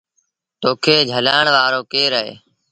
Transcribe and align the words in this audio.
تو 0.61 0.69
کي 0.83 0.95
جھلآڻ 1.11 1.45
وآرو 1.55 1.81
ڪير 1.93 2.11
اهي؟ 2.19 2.33